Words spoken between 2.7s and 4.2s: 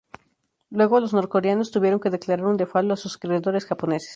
a sus acreedores japoneses.